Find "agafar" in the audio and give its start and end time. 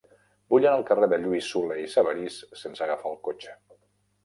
2.89-3.15